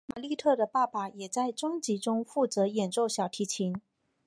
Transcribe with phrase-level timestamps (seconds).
[0.15, 3.79] 玛莉特的爸爸也在专辑中负责演奏小提琴。